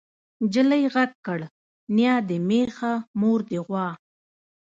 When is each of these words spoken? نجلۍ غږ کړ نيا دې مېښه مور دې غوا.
نجلۍ 0.43 0.83
غږ 0.93 1.11
کړ 1.25 1.39
نيا 1.95 2.15
دې 2.27 2.37
مېښه 2.47 2.93
مور 3.19 3.39
دې 3.49 3.59
غوا. 3.67 3.87